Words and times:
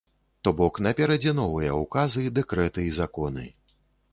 То 0.45 0.53
бок, 0.61 0.79
наперадзе 0.85 1.33
новыя 1.41 1.75
ўказы, 1.83 2.25
дэкрэты 2.39 2.87
і 2.89 2.95
законы. 2.99 3.45